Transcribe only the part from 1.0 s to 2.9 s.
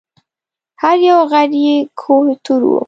یو غر یې کوه طور و